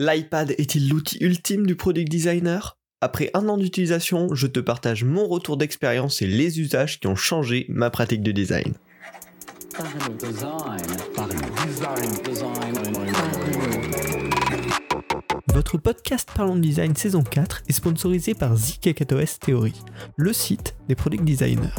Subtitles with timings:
[0.00, 2.78] L'iPad est-il l'outil ultime du product designer?
[3.00, 7.16] Après un an d'utilisation, je te partage mon retour d'expérience et les usages qui ont
[7.16, 8.74] changé ma pratique de design.
[15.52, 19.74] Votre podcast Parlons Design saison 4 est sponsorisé par ZKKOS Theory,
[20.14, 21.74] le site des product designers.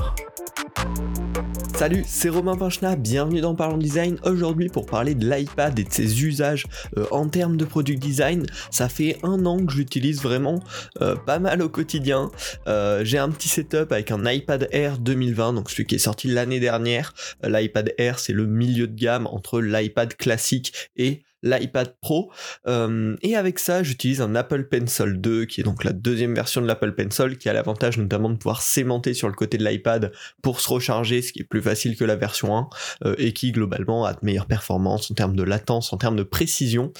[1.79, 4.17] Salut, c'est Romain Pinchna, bienvenue dans Parlons Design.
[4.25, 6.65] Aujourd'hui pour parler de l'iPad et de ses usages
[6.97, 8.45] euh, en termes de product design.
[8.69, 10.61] Ça fait un an que j'utilise vraiment
[10.99, 12.31] euh, pas mal au quotidien.
[12.67, 16.27] Euh, j'ai un petit setup avec un iPad Air 2020, donc celui qui est sorti
[16.27, 17.13] l'année dernière.
[17.43, 22.31] L'iPad Air c'est le milieu de gamme entre l'iPad classique et l'iPad Pro.
[22.67, 26.61] Euh, et avec ça, j'utilise un Apple Pencil 2, qui est donc la deuxième version
[26.61, 30.11] de l'Apple Pencil, qui a l'avantage notamment de pouvoir s'aimanter sur le côté de l'iPad
[30.41, 32.69] pour se recharger, ce qui est plus facile que la version 1,
[33.05, 36.23] euh, et qui globalement a de meilleures performances en termes de latence, en termes de
[36.23, 36.91] précision.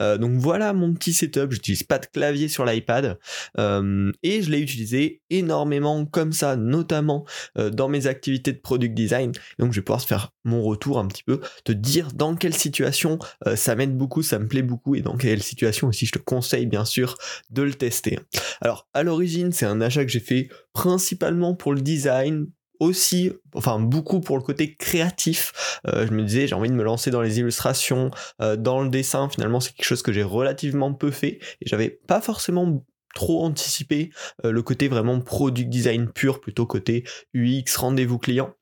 [0.00, 3.18] Euh, donc voilà mon petit setup, j'utilise pas de clavier sur l'iPad,
[3.58, 7.24] et je l'ai utilisé énormément comme ça, notamment
[7.56, 9.32] dans mes activités de product design.
[9.58, 13.18] Donc je vais pouvoir faire mon retour un petit peu, te dire dans quelle situation
[13.54, 16.66] ça m'aide beaucoup, ça me plaît beaucoup et dans quelle situation aussi je te conseille
[16.66, 17.16] bien sûr
[17.50, 18.18] de le tester.
[18.60, 22.46] Alors à l'origine c'est un achat que j'ai fait principalement pour le design,
[22.80, 25.80] aussi, enfin beaucoup pour le côté créatif.
[25.86, 28.88] Euh, je me disais j'ai envie de me lancer dans les illustrations, euh, dans le
[28.88, 29.28] dessin.
[29.28, 34.10] Finalement c'est quelque chose que j'ai relativement peu fait et j'avais pas forcément trop anticipé
[34.44, 38.54] euh, le côté vraiment product design pur plutôt côté UX rendez-vous client.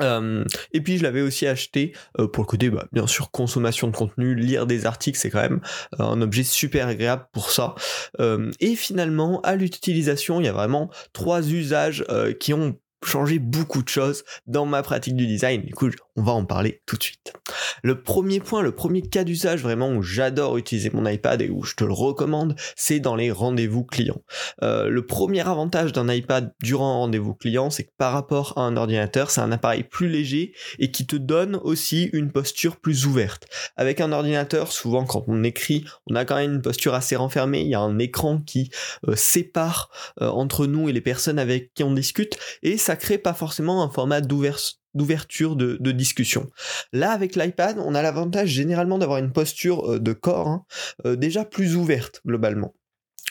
[0.00, 3.88] Euh, et puis je l'avais aussi acheté euh, pour le côté bah, bien sûr consommation
[3.88, 5.60] de contenu, lire des articles c'est quand même
[5.98, 7.74] euh, un objet super agréable pour ça.
[8.60, 12.04] et finalement à l'utilisation il y a vraiment trois usages
[12.40, 15.62] qui ont changé beaucoup de choses dans ma pratique du design.
[15.62, 17.32] Du coup, on va en parler tout de suite.
[17.82, 21.62] Le premier point, le premier cas d'usage vraiment où j'adore utiliser mon iPad et où
[21.62, 24.22] je te le recommande, c'est dans les rendez-vous clients.
[24.62, 28.62] Euh, le premier avantage d'un iPad durant un rendez-vous client, c'est que par rapport à
[28.62, 33.06] un ordinateur, c'est un appareil plus léger et qui te donne aussi une posture plus
[33.06, 33.46] ouverte.
[33.76, 37.60] Avec un ordinateur, souvent quand on écrit, on a quand même une posture assez renfermée,
[37.62, 38.70] il y a un écran qui
[39.06, 39.90] euh, sépare
[40.20, 43.82] euh, entre nous et les personnes avec qui on discute et ça crée pas forcément
[43.82, 46.50] un format d'ouverture de, discussion.
[46.92, 50.64] Là, avec l'iPad, on a l'avantage généralement d'avoir une posture euh, de corps hein,
[51.06, 52.74] euh, déjà plus ouverte globalement.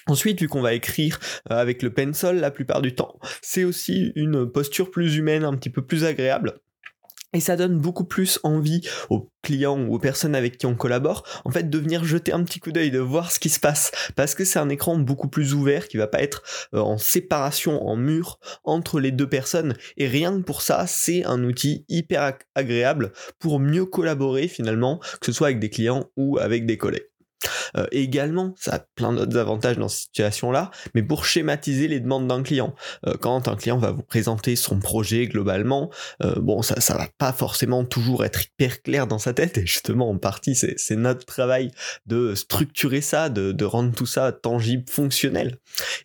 [0.08, 1.20] Ensuite, vu qu'on va écrire
[1.52, 5.56] euh, avec le pencil la plupart du temps, c'est aussi une posture plus humaine, un
[5.56, 6.60] petit peu plus agréable.
[7.34, 11.24] Et ça donne beaucoup plus envie aux clients ou aux personnes avec qui on collabore,
[11.44, 13.92] en fait, de venir jeter un petit coup d'œil, de voir ce qui se passe.
[14.16, 16.44] Parce que c'est un écran beaucoup plus ouvert qui va pas être
[16.74, 19.76] euh, en séparation, en mur entre les deux personnes.
[19.98, 25.26] Et rien que pour ça, c'est un outil hyper agréable pour mieux collaborer finalement, que
[25.26, 27.08] ce soit avec des clients ou avec des collègues.
[27.76, 32.28] Euh, également, ça a plein d'autres avantages dans cette situation-là, mais pour schématiser les demandes
[32.28, 32.74] d'un client.
[33.06, 35.90] Euh, quand un client va vous présenter son projet globalement,
[36.24, 39.66] euh, bon, ça, ça va pas forcément toujours être hyper clair dans sa tête, et
[39.66, 41.72] justement, en partie, c'est notre travail
[42.06, 45.58] de structurer ça, de, de rendre tout ça tangible, fonctionnel.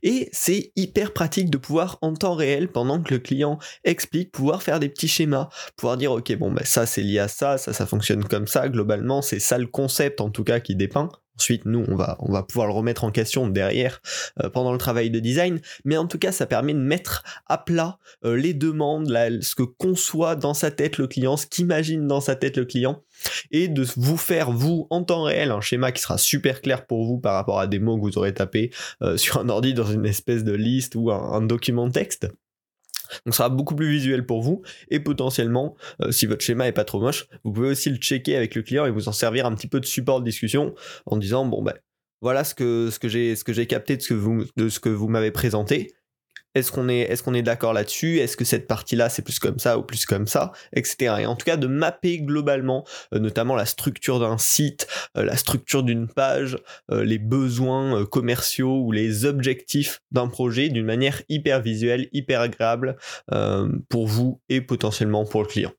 [0.03, 4.63] Et c'est hyper pratique de pouvoir, en temps réel, pendant que le client explique, pouvoir
[4.63, 7.73] faire des petits schémas, pouvoir dire, ok, bon, ben ça, c'est lié à ça, ça,
[7.73, 11.09] ça fonctionne comme ça, globalement, c'est ça le concept, en tout cas, qui dépeint.
[11.39, 14.01] Ensuite, nous, on va, on va pouvoir le remettre en question derrière
[14.43, 15.61] euh, pendant le travail de design.
[15.85, 19.09] Mais en tout cas, ça permet de mettre à plat euh, les demandes,
[19.41, 23.03] ce que conçoit dans sa tête le client, ce qu'imagine dans sa tête le client,
[23.51, 27.07] et de vous faire, vous, en temps réel, un schéma qui sera super clair pour
[27.07, 28.71] vous par rapport à des mots que vous aurez tapés
[29.03, 32.29] euh, sur un ordi dans une espèce de liste ou un document texte.
[33.25, 34.63] Donc ça sera beaucoup plus visuel pour vous.
[34.91, 38.37] Et potentiellement, euh, si votre schéma est pas trop moche, vous pouvez aussi le checker
[38.37, 40.75] avec le client et vous en servir un petit peu de support de discussion
[41.07, 41.75] en disant bon ben
[42.21, 44.03] voilà ce que j'ai capté de
[44.69, 45.93] ce que vous m'avez présenté
[46.55, 48.19] est-ce qu'on est, est, qu'on est d'accord là-dessus?
[48.19, 51.17] Est-ce que cette partie-là c'est plus comme ça ou plus comme ça, etc.
[51.21, 54.87] Et en tout cas de mapper globalement, euh, notamment la structure d'un site,
[55.17, 56.59] euh, la structure d'une page,
[56.91, 62.97] euh, les besoins commerciaux ou les objectifs d'un projet d'une manière hyper visuelle, hyper agréable
[63.89, 65.73] pour vous et potentiellement pour le client.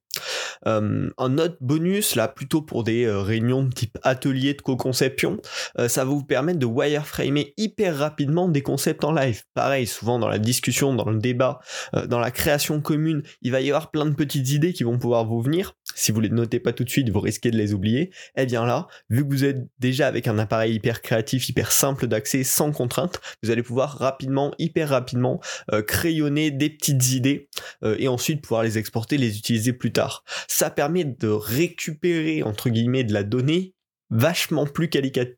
[0.67, 5.37] Euh, un autre bonus, là plutôt pour des euh, réunions de type atelier de co-conception,
[5.79, 9.43] euh, ça va vous permettre de wireframer hyper rapidement des concepts en live.
[9.53, 11.59] Pareil, souvent dans la discussion, dans le débat,
[12.07, 15.25] dans la création commune, il va y avoir plein de petites idées qui vont pouvoir
[15.25, 15.75] vous venir.
[15.95, 18.11] Si vous les notez pas tout de suite, vous risquez de les oublier.
[18.35, 22.07] Eh bien là, vu que vous êtes déjà avec un appareil hyper créatif, hyper simple
[22.07, 25.39] d'accès, sans contrainte, vous allez pouvoir rapidement, hyper rapidement,
[25.87, 27.49] crayonner des petites idées
[27.83, 33.03] et ensuite pouvoir les exporter, les utiliser plus tard ça permet de récupérer entre guillemets
[33.03, 33.73] de la donnée
[34.13, 35.35] vachement plus qualitative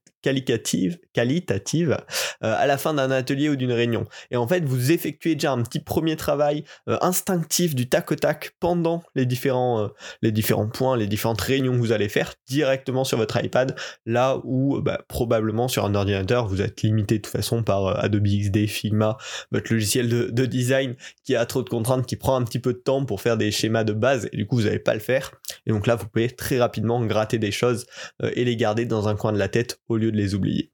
[1.13, 1.97] qualitative,
[2.43, 4.05] euh, à la fin d'un atelier ou d'une réunion.
[4.31, 8.15] Et en fait, vous effectuez déjà un petit premier travail euh, instinctif du tac au
[8.15, 9.87] tac pendant les différents, euh,
[10.21, 13.75] les différents points, les différentes réunions que vous allez faire directement sur votre iPad,
[14.05, 18.27] là où bah, probablement sur un ordinateur, vous êtes limité de toute façon par Adobe
[18.27, 19.17] XD, Figma,
[19.51, 22.73] votre logiciel de, de, design qui a trop de contraintes, qui prend un petit peu
[22.73, 24.99] de temps pour faire des schémas de base, et du coup, vous n'allez pas le
[24.99, 25.31] faire.
[25.65, 27.85] Et donc là, vous pouvez très rapidement gratter des choses
[28.21, 30.71] et les garder dans un coin de la tête au lieu de les oublier.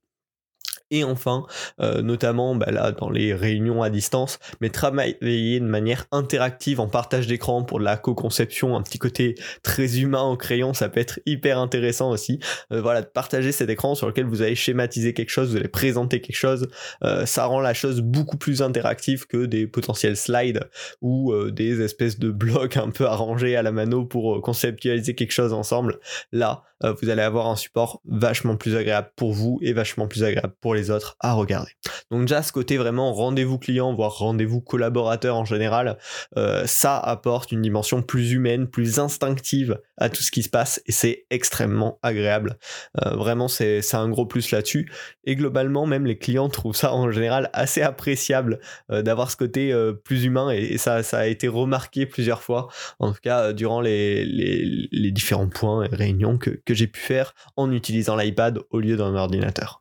[0.91, 1.45] Et enfin,
[1.79, 6.88] euh, notamment bah là dans les réunions à distance, mais travailler de manière interactive en
[6.88, 10.99] partage d'écran pour de la co-conception, un petit côté très humain au crayon, ça peut
[10.99, 12.39] être hyper intéressant aussi.
[12.73, 15.69] Euh, voilà, de partager cet écran sur lequel vous allez schématiser quelque chose, vous allez
[15.69, 16.67] présenter quelque chose,
[17.05, 20.69] euh, ça rend la chose beaucoup plus interactive que des potentiels slides
[21.01, 25.53] ou des espèces de blocs un peu arrangés à la mano pour conceptualiser quelque chose
[25.53, 25.99] ensemble.
[26.33, 30.53] Là, vous allez avoir un support vachement plus agréable pour vous et vachement plus agréable
[30.59, 31.71] pour autres à regarder.
[32.09, 35.97] Donc déjà ce côté vraiment rendez-vous client, voire rendez-vous collaborateur en général,
[36.37, 40.81] euh, ça apporte une dimension plus humaine, plus instinctive à tout ce qui se passe
[40.85, 42.57] et c'est extrêmement agréable.
[43.05, 44.91] Euh, vraiment c'est un gros plus là-dessus.
[45.25, 49.73] Et globalement même les clients trouvent ça en général assez appréciable euh, d'avoir ce côté
[50.03, 52.69] plus humain et, ça, ça a été remarqué plusieurs fois,
[52.99, 57.33] en tout cas durant les, les, différents points et réunions que, que j'ai pu faire
[57.57, 59.80] en utilisant l'iPad au lieu d'un ordinateur.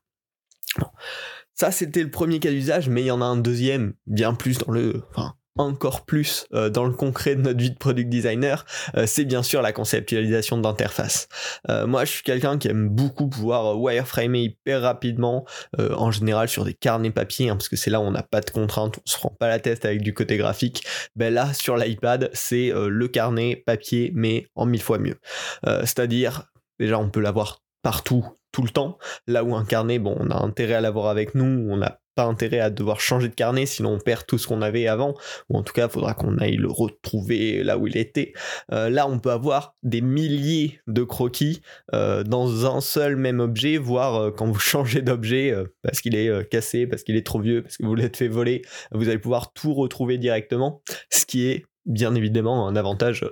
[1.54, 4.58] Ça, c'était le premier cas d'usage, mais il y en a un deuxième, bien plus
[4.58, 8.64] dans le, enfin, encore plus euh, dans le concret de notre vie de product designer,
[8.96, 11.28] euh, c'est bien sûr la conceptualisation d'interface.
[11.68, 15.44] Euh, moi, je suis quelqu'un qui aime beaucoup pouvoir wireframer hyper rapidement,
[15.78, 18.40] en général sur des carnets papier, hein, parce que c'est là où on n'a pas
[18.40, 20.84] de contraintes, on se rend pas la tête avec du côté graphique.
[21.16, 25.16] Ben là, sur l'iPad, c'est le carnet papier, mais en mille fois mieux.
[25.64, 26.44] C'est-à-dire,
[26.78, 28.98] déjà, on peut l'avoir partout tout le temps.
[29.26, 32.24] Là où un carnet, bon, on a intérêt à l'avoir avec nous, on n'a pas
[32.24, 35.14] intérêt à devoir changer de carnet, sinon on perd tout ce qu'on avait avant,
[35.48, 38.32] ou en tout cas, il faudra qu'on aille le retrouver là où il était.
[38.72, 41.62] Euh, là, on peut avoir des milliers de croquis
[41.94, 46.48] euh, dans un seul même objet, voire euh, quand vous changez d'objet parce qu'il est
[46.48, 48.62] cassé, parce qu'il est trop vieux, parce que vous l'êtes fait voler,
[48.92, 53.24] vous allez pouvoir tout retrouver directement, ce qui est bien évidemment un avantage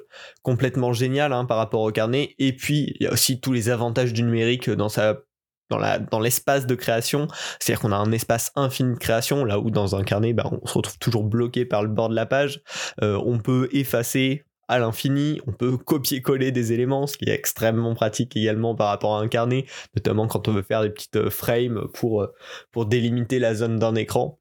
[0.43, 2.35] complètement génial hein, par rapport au carnet.
[2.39, 7.29] Et puis, il y a aussi tous les avantages du numérique dans l'espace de création,
[7.61, 10.67] c'est-à-dire qu'on a un espace infini de création, là où dans un carnet, bah, on
[10.67, 12.63] se retrouve toujours bloqué par le bord de la page.
[13.03, 17.95] Euh, on peut effacer à l'infini, on peut copier-coller des éléments, ce qui est extrêmement
[17.95, 19.65] pratique également par rapport à un carnet,
[19.97, 22.27] notamment quand on veut faire des petites euh, frames euh,
[22.71, 24.39] pour délimiter la zone d'un écran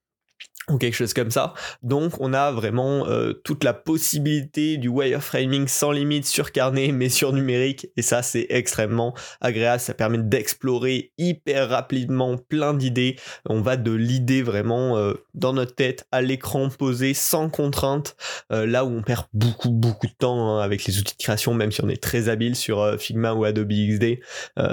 [0.69, 1.53] ou quelque chose comme ça.
[1.81, 7.09] Donc on a vraiment euh, toute la possibilité du wireframing sans limite sur carnet mais
[7.09, 13.15] sur numérique et ça c'est extrêmement agréable, ça permet d'explorer hyper rapidement plein d'idées.
[13.45, 18.17] On va de l'idée vraiment euh, dans notre tête à l'écran posé sans contrainte,
[18.51, 21.53] euh, là où on perd beaucoup beaucoup de temps hein, avec les outils de création
[21.53, 24.19] même si on est très habile sur Figma ou Adobe XD.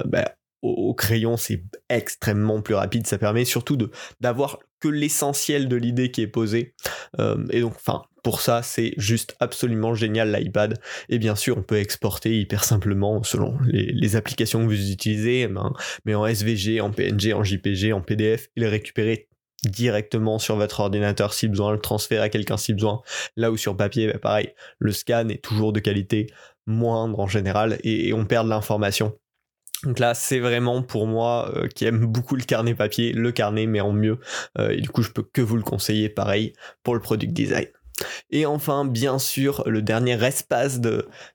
[0.07, 0.25] Bah,
[0.65, 3.07] au, crayon, c'est extrêmement plus rapide.
[3.07, 3.91] Ça permet surtout de
[4.21, 4.59] d'avoir
[4.89, 6.75] l'essentiel de l'idée qui est posée.
[7.19, 10.81] Euh, et donc, enfin, pour ça, c'est juste absolument génial l'iPad.
[11.09, 15.73] Et bien sûr, on peut exporter hyper simplement selon les, applications que vous utilisez, ben,
[16.05, 19.29] mais en SVG, en PNG, en JPG, en PDF, et les récupérer
[19.65, 23.03] directement sur votre ordinateur si besoin, le transférer à quelqu'un si besoin.
[23.37, 26.29] Là où sur papier, ben, pareil, le scan est toujours de qualité
[26.67, 29.15] moindre en général et on perd de l'information.
[29.83, 33.67] Donc là, c'est vraiment pour moi euh, qui aime beaucoup le carnet papier, le carnet
[33.67, 34.19] mais en mieux.
[34.59, 36.53] Euh, et du coup, je peux que vous le conseiller pareil
[36.83, 37.67] pour le product design.
[38.31, 40.81] Et enfin, bien sûr, le dernier espace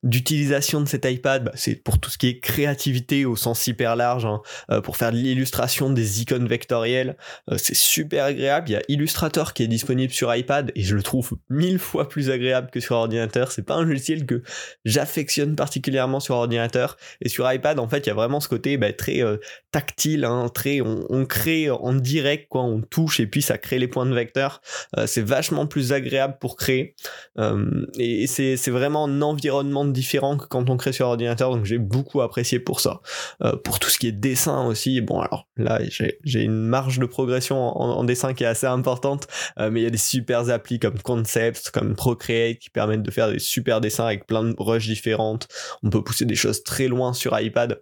[0.03, 3.95] d'utilisation de, cet iPad, bah, c'est pour tout ce qui est créativité au sens hyper
[3.95, 4.41] large, hein.
[4.71, 7.15] euh, pour faire de l'illustration des icônes vectorielles.
[7.51, 8.69] Euh, c'est super agréable.
[8.69, 12.09] Il y a Illustrator qui est disponible sur iPad et je le trouve mille fois
[12.09, 13.51] plus agréable que sur ordinateur.
[13.51, 14.43] C'est pas un logiciel que
[14.83, 16.97] j'affectionne particulièrement sur ordinateur.
[17.21, 19.37] Et sur iPad, en fait, il y a vraiment ce côté bah, très euh,
[19.71, 23.87] tactile, hein, très on, crée en direct, quoi, on touche et puis ça crée les
[23.87, 24.61] points de vecteur.
[25.05, 26.95] c'est vachement plus agréable pour créer.
[27.37, 31.77] Euh, et c'est vraiment un environnement différent que quand on crée sur ordinateur, donc j'ai
[31.77, 33.01] beaucoup apprécié pour ça.
[33.43, 35.79] Euh, pour tout ce qui est dessin aussi, bon alors là
[36.23, 39.27] j'ai une marge de progression en, dessin qui est assez importante,
[39.59, 43.11] euh, mais il y a des super applis comme Concept, comme Procreate qui permettent de
[43.11, 45.47] faire des super dessins avec plein de brushes différentes.
[45.83, 47.81] On peut pousser des choses très loin sur iPad.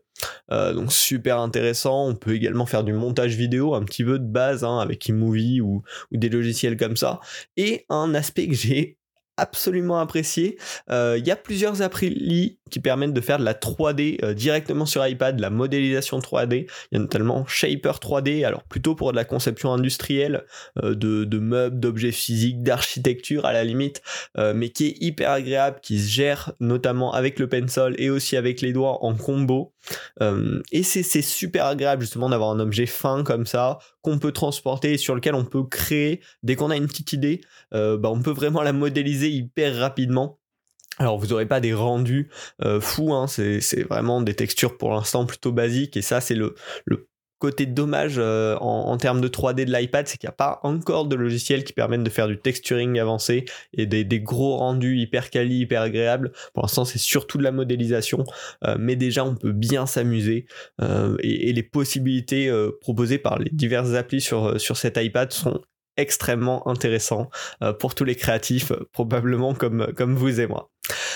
[0.50, 2.08] donc super intéressant.
[2.08, 5.62] On peut également faire du montage vidéo, un petit peu de base hein, avec eMovie
[5.62, 7.20] ou, ou des logiciels comme ça.
[7.56, 8.98] Et un aspect que j'ai
[9.40, 10.58] absolument apprécié.
[10.90, 15.38] Il y a plusieurs applis qui permettent de faire de la 3D directement sur iPad,
[15.38, 16.68] de la modélisation 3D.
[16.92, 20.44] Il y a notamment Shaper 3D, alors plutôt pour de la conception industrielle,
[20.84, 24.02] de, de, meubles, d'objets physiques, d'architecture à la limite,
[24.36, 28.62] mais qui est hyper agréable, qui se gère notamment avec le pencil et aussi avec
[28.62, 29.72] les doigts en combo.
[30.72, 34.98] Et c'est super agréable justement d'avoir un objet fin comme ça, qu'on peut transporter et
[34.98, 37.42] sur lequel on peut créer, dès qu'on a une petite idée,
[37.72, 40.40] bah, on peut vraiment la modéliser hyper rapidement.
[41.00, 42.30] Alors vous n'aurez pas des rendus
[42.82, 46.56] fous, hein, c'est vraiment des textures pour l'instant plutôt basiques et ça c'est le,
[47.40, 51.06] côté dommage euh, en, termes de 3D de l'iPad, c'est qu'il n'y a pas encore
[51.06, 55.60] de logiciels qui permettent de faire du texturing avancé et des, gros rendus hyper quali,
[55.60, 56.32] hyper agréables.
[56.54, 58.24] Pour l'instant c'est surtout de la modélisation,
[58.66, 60.46] euh, mais déjà on peut bien s'amuser
[61.20, 62.52] et, les possibilités
[62.82, 65.62] proposées par les diverses applis sur, sur cet iPad sont
[65.98, 67.30] extrêmement intéressant
[67.64, 70.70] euh, pour tous les créatifs, probablement comme, comme vous et moi.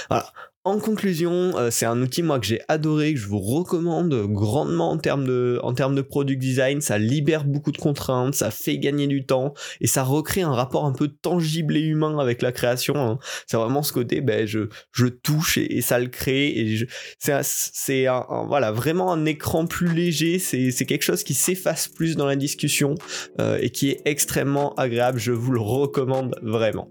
[0.09, 0.25] Voilà.
[0.63, 4.91] En conclusion, euh, c'est un outil moi que j'ai adoré, que je vous recommande grandement
[4.91, 6.81] en termes de en termes de product design.
[6.81, 10.85] Ça libère beaucoup de contraintes, ça fait gagner du temps et ça recrée un rapport
[10.85, 12.95] un peu tangible et humain avec la création.
[12.95, 13.17] Hein.
[13.47, 16.87] C'est vraiment ce côté, ben je je touche et, ça le crée et
[17.17, 20.37] c'est un, voilà vraiment un écran plus léger.
[20.37, 22.93] C'est quelque chose qui s'efface plus dans la discussion
[23.39, 25.17] euh, et qui est extrêmement agréable.
[25.17, 26.87] Je vous le recommande vraiment.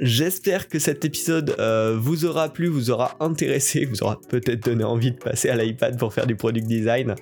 [0.00, 4.84] J'espère que cet épisode euh, vous aura plu vous aura intéressé, vous aura peut-être donné
[4.84, 7.14] envie de passer à l'iPad pour faire du product design.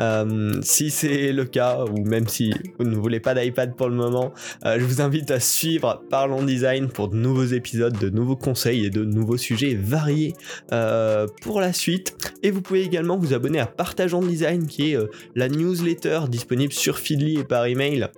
[0.00, 3.94] Euh, si c'est le cas, ou même si vous ne voulez pas d'iPad pour le
[3.94, 4.32] moment,
[4.64, 8.86] euh, je vous invite à suivre Parlons Design pour de nouveaux épisodes, de nouveaux conseils
[8.86, 10.34] et de nouveaux sujets variés
[10.72, 12.16] euh, pour la suite.
[12.42, 14.98] Et vous pouvez également vous abonner à Partageons Design, qui est
[15.34, 18.08] la newsletter disponible sur Feedly et par email,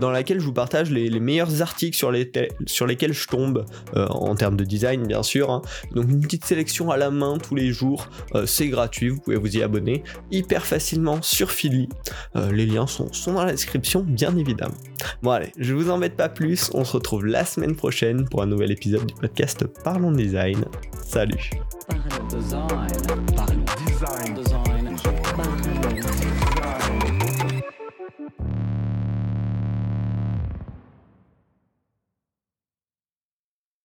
[0.00, 2.30] dans laquelle je vous partage les, meilleurs articles sur, les
[2.66, 5.50] sur lesquels je tombe, en termes de design bien sûr.
[5.50, 5.62] Hein.
[5.94, 8.08] Donc une petite sélection à la main tous les jours.
[8.34, 11.88] Euh, c'est gratuit, vous pouvez vous y abonner hyper facilement sur Philly.
[12.34, 14.74] Euh, les liens sont, sont dans la description, bien évidemment.
[15.22, 18.46] Bon allez, je vous embête pas plus, on se retrouve la semaine prochaine pour un
[18.46, 20.64] nouvel épisode du podcast Parlons Design.
[21.04, 21.50] Salut